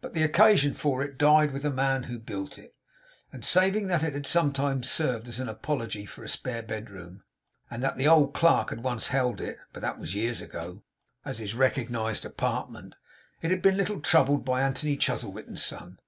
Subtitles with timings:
[0.00, 2.74] But the occasion for it died with the man who built it;
[3.30, 7.24] and saving that it had sometimes served as an apology for a spare bedroom,
[7.70, 10.82] and that the old clerk had once held it (but that was years ago)
[11.26, 12.94] as his recognized apartment,
[13.42, 15.98] it had been little troubled by Anthony Chuzzlewit and Son.